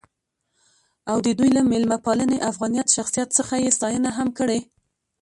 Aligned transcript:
او 1.09 1.17
د 1.25 1.27
دوي 1.37 1.49
له 1.57 1.61
میلمه 1.71 1.97
پالنې 2.05 2.37
،افغانيت 2.51 2.87
،شخصیت 2.95 3.29
څخه 3.37 3.53
يې 3.63 3.69
ستاينه 3.77 4.09
هم 4.17 4.27
کړې. 4.37 4.59